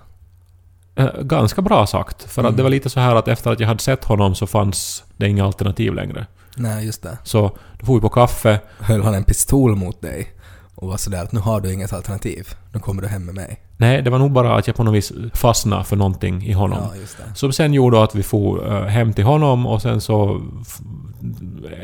[0.94, 1.02] vi...
[1.02, 2.22] Eh, Ganska bra sagt.
[2.32, 2.56] För att Mm.
[2.56, 5.28] det var lite så här att efter att jag hade sett honom så fanns det
[5.28, 6.26] inga alternativ längre.
[6.56, 7.18] Nej, just det.
[7.22, 8.60] Så då får vi på kaffe.
[8.80, 10.32] Höll han en pistol mot dig
[10.74, 12.48] och var sådär att nu har du inget alternativ.
[12.72, 13.60] Nu kommer du hem med mig.
[13.76, 16.78] Nej, det var nog bara att jag på något vis fastnade för någonting i honom.
[16.82, 17.34] Ja, just det.
[17.34, 20.42] Som sen gjorde att vi for eh, hem till honom och sen så...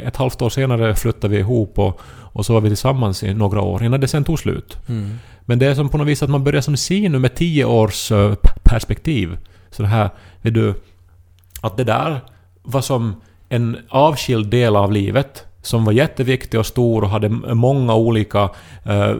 [0.03, 3.61] Ett halvt år senare flyttade vi ihop och, och så var vi tillsammans i några
[3.61, 4.79] år innan det sen tog slut.
[4.89, 5.19] Mm.
[5.41, 7.65] Men det är som på något vis att man börjar som se nu med tio
[7.65, 9.39] års eh, perspektiv.
[9.71, 10.11] Så det här,
[10.43, 10.75] vet du...
[11.61, 12.21] Att det där
[12.63, 13.21] var som
[13.53, 18.51] en avskild del av livet som var jätteviktig och stor och hade många olika
[18.85, 19.15] eh,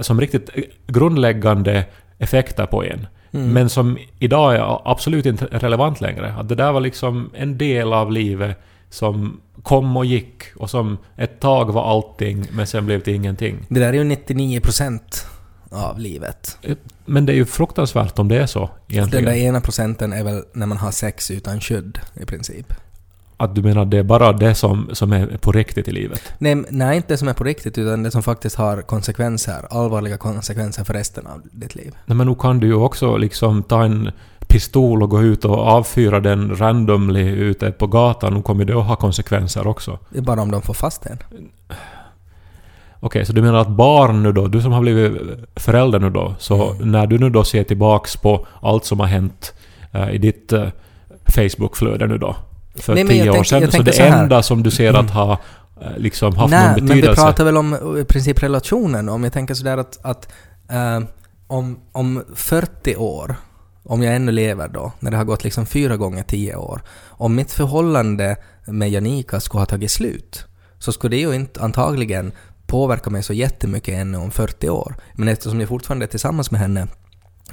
[0.00, 0.50] som riktigt
[0.86, 1.84] grundläggande
[2.18, 3.06] effekter på en.
[3.30, 3.52] Mm.
[3.52, 6.34] Men som idag är absolut inte relevant längre.
[6.38, 8.58] Att det där var liksom en del av livet
[8.90, 13.56] som kom och gick och som ett tag var allting men sen blev det ingenting.
[13.68, 15.00] Det där är ju 99%
[15.70, 16.58] av livet.
[17.04, 19.24] Men det är ju fruktansvärt om det är så Den egentligen.
[19.24, 22.74] där ena procenten är väl när man har sex utan skydd i princip.
[23.40, 26.32] Att du menar det är bara det som, som är på riktigt i livet?
[26.38, 30.16] Nej, nej, inte det som är på riktigt utan det som faktiskt har konsekvenser, allvarliga
[30.16, 31.94] konsekvenser för resten av ditt liv.
[32.06, 34.10] Nej, men nu kan du ju också liksom ta en
[34.48, 38.34] pistol och gå ut och avfyra den randomly ute på gatan.
[38.34, 39.98] Nu kommer det att ha konsekvenser också.
[40.10, 41.18] Det är bara om de får fast en.
[43.00, 45.12] Okej, så du menar att barn nu då, du som har blivit
[45.56, 46.92] förälder nu då, så Mm.
[46.92, 49.54] när du nu då ser tillbaks på allt som har hänt
[49.92, 50.68] eh, i ditt uh,
[51.26, 52.36] Facebook-flöde nu då,
[52.82, 54.00] för Nej, tio år sedan, så det.
[54.00, 54.20] Mm.
[54.20, 55.32] enda som du ser att ha
[55.80, 57.22] eh, liksom haft Nej, någon men vi betydelse...
[57.22, 59.08] pratar väl om eh, i princip relationen.
[59.08, 60.28] Om jag tänker sådär att, att
[60.70, 61.00] eh,
[61.46, 63.36] om, om 40 år,
[63.82, 67.34] om jag ännu lever då, när det har gått liksom fyra gånger 10 år, om
[67.34, 68.36] mitt förhållande
[68.66, 70.44] med Janika skulle ha tagit slut,
[70.78, 72.32] så skulle det ju inte antagligen
[72.66, 74.96] påverka mig så jättemycket ännu om 40 år.
[75.14, 76.86] Men eftersom jag fortfarande är tillsammans med henne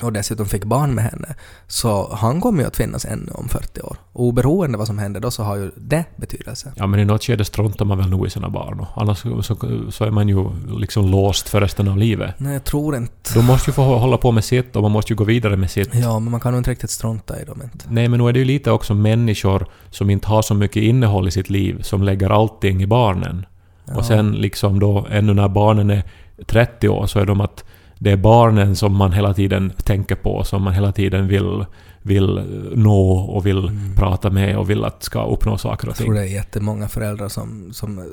[0.02, 1.36] och dessutom fick barn med henne,
[1.68, 3.98] så han kommer ju att finnas ännu om 40 år.
[4.14, 6.72] Och oberoende vad som händer då så har ju det betydelse.
[6.76, 8.80] Ja, men i något skede struntar man väl nog i sina barn.
[8.80, 9.56] och Annars så, så,
[9.92, 10.46] så är man ju
[10.80, 12.36] liksom låst för resten av livet.
[12.38, 14.92] Nej, jag tror inte De måste ju få hå- hålla på med sitt och man
[14.92, 15.90] måste ju gå vidare med sitt.
[15.96, 17.86] Ja, men man kan nog inte riktigt strunta i dem inte.
[17.90, 21.28] Nej, men nu är det ju lite också människor som inte har så mycket innehåll
[21.28, 23.46] i sitt liv, som lägger allting i barnen.
[23.86, 23.96] Ja.
[23.96, 26.04] Och sen liksom då, ännu när barnen är
[26.46, 27.64] 30 år, så är de att
[28.00, 31.66] det är barnen som man hela tiden tänker på, som man hela tiden vill,
[32.08, 32.42] vill
[32.76, 33.94] nå och vill Mm.
[33.96, 36.16] prata med och vill att ska uppnå saker och Jag tror ting.
[36.16, 38.04] det är jättemånga föräldrar som, som eh,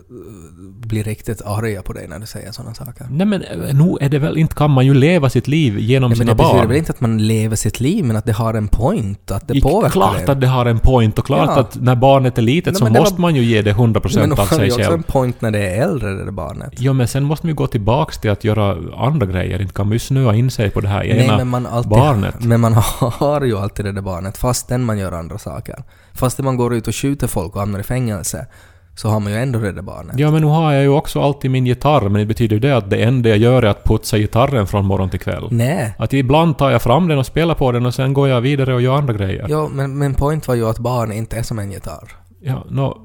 [0.86, 3.06] blir riktigt arga på dig när du säger sådana saker.
[3.10, 6.02] Nej men eh, nu är det väl inte kan man ju leva sitt liv genom
[6.02, 6.68] Ja, men sina det betyder barn.
[6.68, 9.54] väl inte att man lever sitt liv, men att det har en point, att det
[9.56, 10.26] I- påverkar klart dig.
[10.30, 11.60] att det har en point och klart Ja.
[11.60, 13.72] att när barnet är litet Nej, så men det var- måste man ju ge det
[13.72, 14.94] 100% men av det har sig ju också själv.
[14.94, 16.72] en point när det är äldre, det där barnet.
[16.80, 18.76] Ja men sen måste man ju gå tillbaks till att göra
[19.06, 19.62] andra grejer.
[19.62, 21.90] Inte kan man ju snöa in sig på det här Nej, ena men man alltid,
[21.90, 22.34] barnet.
[22.44, 25.84] Men man har ju alltid det där barnet, fastän man gör andra saker.
[26.12, 28.46] Fastän man går ut och skjuter folk och hamnar i fängelse,
[28.94, 30.18] så har man ju ändå där barnet.
[30.18, 32.76] Ja men nu har jag ju också alltid min gitarr men det betyder ju det
[32.76, 35.48] att det enda jag gör är att putsa gitarren från morgon till kväll.
[35.50, 35.94] Nej.
[35.98, 38.74] Att ibland tar jag fram den och spelar på den och sen går jag vidare
[38.74, 39.46] och gör andra grejer.
[39.48, 42.08] Ja, men min point var ju att barn inte är som en gitarr.
[42.40, 42.98] Ja, nå...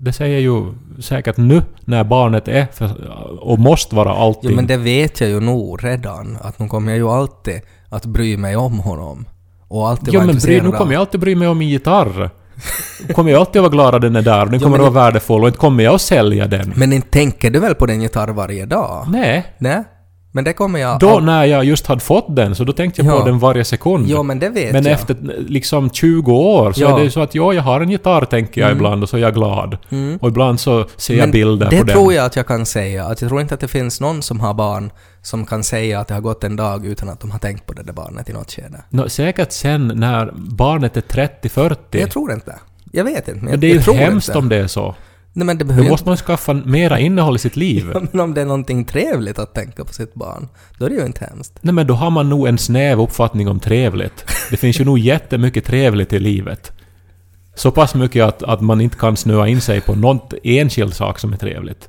[0.00, 4.50] Det säger ju säkert nu när barnet är för, och måste vara allting.
[4.50, 8.06] Jo, men det vet jag ju nog redan, att nu kommer jag ju alltid att
[8.06, 9.24] bry mig om honom.
[9.68, 12.30] Och alltid Ja men bry, nu kommer jag alltid bry mig om min gitarr.
[13.14, 15.04] Kommer jag alltid vara glad att den är där och den Ja, kommer att vara
[15.04, 16.72] värdefull och inte kommer jag att sälja den.
[16.76, 19.06] Men inte tänker du väl på din gitarr varje dag?
[19.08, 19.54] Nej.
[19.58, 19.84] Nej?
[20.38, 20.98] Men det kommer jag...
[20.98, 23.20] Då när jag just hade fått den så då tänkte jag Ja.
[23.20, 24.06] på den varje sekund.
[24.08, 24.92] Jo, men det vet men jag.
[24.92, 25.16] efter
[25.48, 26.92] liksom 20 år så Ja.
[26.94, 29.16] är det ju så att ja, jag har en gitarr tänker jag ibland och så
[29.16, 29.78] är jag glad.
[29.90, 30.18] Mm.
[30.22, 31.94] Och ibland så ser jag Men bilder det på den.
[31.94, 33.04] tror jag att jag kan säga.
[33.04, 34.90] Att jag tror inte att det finns någon som har barn
[35.22, 37.72] som kan säga att det har gått en dag utan att de har tänkt på
[37.72, 38.82] det där barnet i något skede.
[38.90, 41.76] Nå, säkert sen när barnet är 30-40.
[41.90, 42.54] Jag tror inte.
[42.92, 43.32] Jag vet inte.
[43.32, 44.38] Men, men jag, det är ju jag tror hemskt inte.
[44.38, 44.94] om det är så.
[45.38, 47.90] Nej men det Då behöver ju måste man skaffa mera innehåll i sitt liv.
[47.94, 50.48] Ja, Men om det är någonting trevligt att tänka på sitt barn,
[50.78, 51.58] då är det ju inte hemskt.
[51.60, 54.24] Nej men då har man nog en snäv uppfattning om trevligt.
[54.50, 56.72] Det finns ju nog jättemycket trevligt i livet.
[57.54, 61.18] Så pass mycket att, att man inte kan snöa in sig på något enskild sak
[61.18, 61.88] som är trevligt.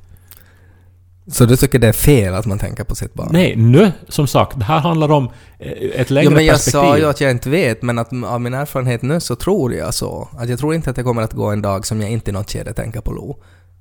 [1.32, 3.28] Så du tycker det är fel att man tänker på sitt barn?
[3.32, 6.80] Nej, nu som sagt, det här handlar om eh, ett längre Jo, men jag perspektiv.
[6.80, 9.94] sa ju att jag inte vet, men att av min erfarenhet nu så tror jag
[9.94, 10.28] så.
[10.38, 12.32] Att jag tror inte att det kommer att gå en dag som jag inte i
[12.32, 13.38] något skede tänker på Lo.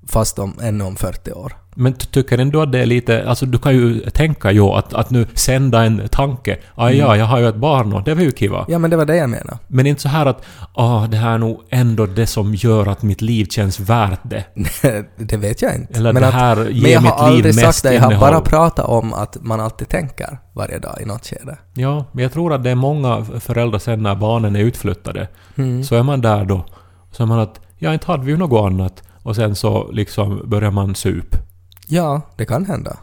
[0.08, 1.54] Fast om, ännu om 40 år.
[1.76, 3.30] Men ty- tycker ändå att det är lite...
[3.30, 6.58] Alltså du kan ju tänka ju att, att nu sända en tanke.
[6.76, 8.66] Ah, ja, jag har ju ett barn och det var ju kiva.
[8.68, 9.58] Ja, men det var det jag menade.
[9.68, 13.02] Men inte så här att ah, det här är nog ändå det som gör att
[13.02, 14.46] mitt liv känns värt det.
[15.18, 15.94] det vet jag inte.
[16.00, 18.02] Eller men det här men ger jag mitt har liv aldrig mest sagt det, jag
[18.02, 18.32] har innehåll.
[18.32, 21.58] bara pratat om att man alltid tänker varje dag i något skede.
[21.74, 25.28] Ja, men jag tror att det är många föräldrar sen när barnen är utflyttade.
[25.56, 25.84] Mm.
[25.84, 26.66] Så är man där då.
[27.12, 29.04] Så är man att ja, inte hade vi ju något annat.
[29.24, 31.36] Och sen så liksom börjar man sup.
[31.88, 32.98] Ja, det kan hända.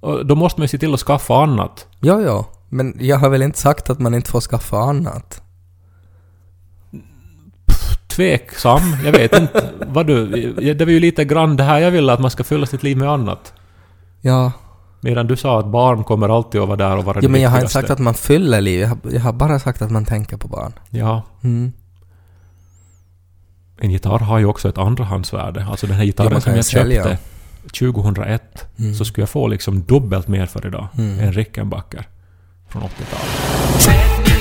[0.00, 1.86] Och då måste man ju se till att skaffa annat.
[2.00, 2.46] Ja, ja.
[2.68, 5.42] Men jag har väl inte sagt att man inte får skaffa annat.
[8.08, 9.70] Tveksam, jag vet inte.
[9.86, 10.26] Vad du...
[10.74, 12.96] Det var ju lite grann det här jag ville att man ska fylla sitt liv
[12.96, 13.52] med annat.
[14.20, 14.52] Ja,
[15.00, 17.40] Medan du sa att barn kommer alltid att vara där och vara ja det men
[17.40, 17.80] jag har inte viktigaste.
[17.88, 18.80] sagt att man fyller liv.
[18.80, 20.72] Jag har, jag har bara sagt att man tänker på barn.
[20.90, 21.72] Ja, Mm.
[23.80, 25.66] En gitarr har ju också ett andrahandsvärde.
[25.70, 27.04] Alltså den här Ja, gitarren man som jag sälja.
[27.04, 27.18] köpte
[27.78, 28.94] 2001 Mm.
[28.94, 30.88] så skulle jag få liksom dubbelt mer för idag.
[30.98, 31.20] Mm.
[31.20, 32.06] En Rickenbacker
[32.68, 34.38] från 80-talet.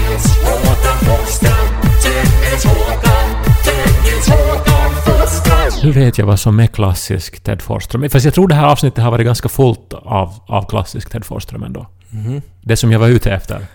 [5.83, 8.09] Nu vet jag vad som är klassisk Ted Forsström.
[8.09, 11.63] Fast jag tror det här avsnittet har varit ganska fullt av, av klassisk Ted Forsström
[11.63, 11.87] ändå.
[12.09, 12.41] Mhm.
[12.61, 13.65] Det som jag var ute efter.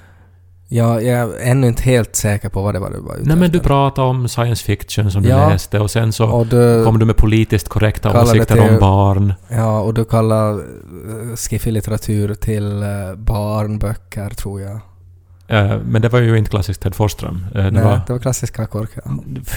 [0.75, 3.37] Ja, jag är ännu inte helt säker på vad det var du var ute Nej
[3.37, 5.49] men du pratade om science fiction som du Ja.
[5.49, 9.35] läste och sen så Och du, kom du med politiskt korrekta åsikter till- om barn.
[9.49, 10.61] ja, och du kallar uh,
[11.37, 14.81] skiffy-litteratur till uh, barnböcker, tror jag.
[15.49, 17.47] Eh, Men det var ju inte klassiskt Ted Forsström.
[17.55, 19.03] Eh, Det Nej, var, det var klassiska korkar.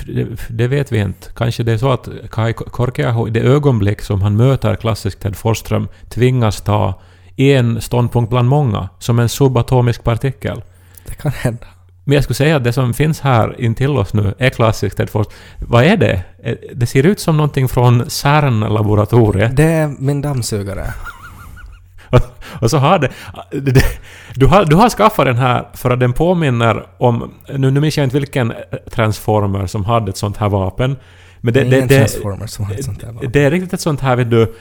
[0.07, 1.27] det, det vet vi inte.
[1.35, 5.35] Kanske det är så att Kai Korkeaho i det ögonblick som han möter klassisk Ted
[5.35, 7.01] Forsström tvingas ta
[7.37, 10.63] en ståndpunkt bland många, som en subatomisk partikel.
[11.07, 11.65] Det kan hända.
[12.03, 15.09] Men jag skulle säga att det som finns här intill oss nu är klassiskt Ted
[15.09, 15.37] Forsström.
[15.59, 16.21] Vad är det?
[16.43, 19.55] Eh, Det ser ut som någonting från CERN-laboratoriet.
[19.55, 20.85] Det är min dammsugare.
[22.61, 23.09] Och så har det,
[23.51, 23.81] det...
[24.35, 27.31] Du har, du har skaffat den här för att den påminner om...
[27.53, 28.53] Nu, nu minns jag inte vilken
[28.91, 30.95] transformer som hade ett sånt här vapen.
[31.41, 33.31] Men det, Det är det, ingen det, Transformers som har ett sånt där vapen.
[33.31, 34.55] det är riktigt ett sånt här, vet du...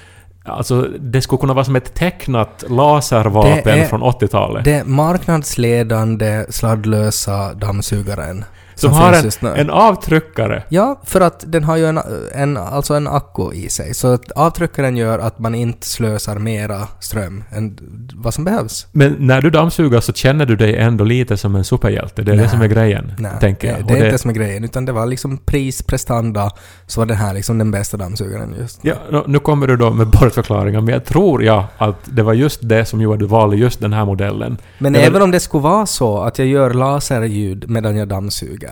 [0.46, 4.64] Alltså, det skulle kunna vara som ett tecknat laservapen är- från 80-talet.
[4.64, 8.44] Det marknadsledande sladdlösa dammsugaren.
[8.74, 10.62] Som har en, en avtryckare.
[10.68, 12.00] Ja, för att den har ju en,
[12.34, 13.94] en, alltså en akku i sig.
[13.94, 17.78] Så att avtryckaren gör att man inte slösar mera ström än
[18.14, 18.86] vad som behövs.
[18.92, 22.22] Men när du dammsuger så känner du dig ändå lite som en superhjälte.
[22.22, 22.50] Det är det Nej.
[22.50, 23.80] som är grejen, Nej, tänker det, jag.
[23.80, 24.64] det Och är inte det som är grejen.
[24.64, 26.50] Utan det var liksom pris, prestanda,
[26.86, 28.78] så var den här liksom den bästa dammsugaren just.
[28.82, 28.94] Ja,
[29.26, 32.84] nu kommer du då med bortförklaringar, men jag tror ja att det var just det
[32.84, 34.58] som gjorde att du valde just den här modellen.
[34.78, 38.08] Men Det var- även om det skulle vara så att jag gör laserljud medan jag
[38.08, 38.63] dammsuger,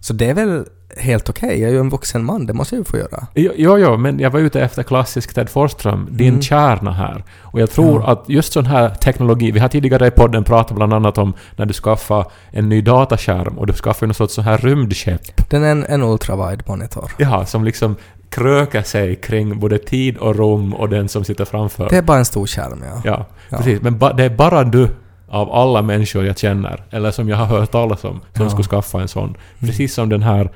[0.00, 0.64] så det är väl
[0.96, 1.60] helt okej.
[1.60, 3.26] Jag är ju en vuxen man, det måste jag ju få göra.
[3.34, 6.42] Jo, jo, jo, men jag var ute efter klassisk Ted Forsström, din Mm.
[6.42, 7.24] kärna här.
[7.40, 8.06] Och jag tror Ja.
[8.12, 11.66] att just sån här teknologi, vi har tidigare i podden pratat bland annat om när
[11.66, 15.50] du skaffar en ny dataskärm och du skaffar något sorts så här rymdskepp.
[15.50, 17.10] Den är en, en ultrawide monitor.
[17.18, 17.96] Ja, som liksom
[18.30, 21.88] krökar sig kring både tid och rum och den som sitter framför.
[21.90, 23.00] Det är bara en stor skärm, ja.
[23.04, 23.56] Ja, Ja.
[23.58, 23.82] precis.
[23.82, 24.88] Men ba, det är bara du
[25.30, 28.50] av alla människor jag känner, eller som jag har hört talas om, som Ja.
[28.50, 29.34] skulle skaffa en sån.
[29.60, 30.50] Precis som den här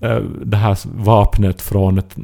[0.00, 2.16] eh, det här vapnet från ett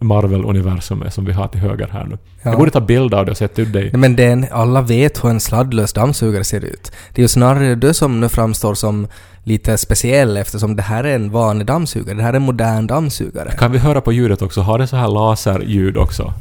[0.00, 2.18] Marvel-universum som vi har till höger här nu.
[2.42, 2.50] Ja.
[2.50, 3.90] Jag borde ta bild av det och sätta ut dig.
[3.96, 6.92] Men den, alla vet hur en sladdlös dammsugare ser ut.
[7.14, 9.06] Det är ju snarare du som nu framstår som
[9.44, 12.16] lite speciell eftersom det här är en vanlig dammsugare.
[12.16, 13.50] Det här är en modern dammsugare.
[13.58, 14.60] Kan vi höra på ljudet också?
[14.60, 16.32] Har det så här laserljud också?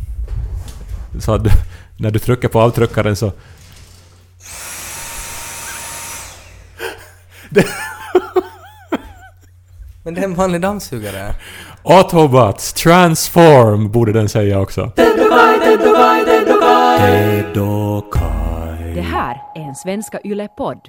[1.20, 1.42] Så att
[1.98, 3.32] när du trycker på avtryckaren så...
[10.04, 11.34] Men det är en vanlig dammsugare.
[11.84, 14.92] Autobots, transform, borde den säga också.
[18.96, 20.82] Det här är en Svenska Yle-podd.